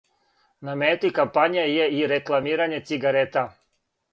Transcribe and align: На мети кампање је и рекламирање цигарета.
На 0.69 0.73
мети 0.83 1.11
кампање 1.17 1.65
је 1.73 1.85
и 1.99 2.01
рекламирање 2.13 2.81
цигарета. 2.89 3.45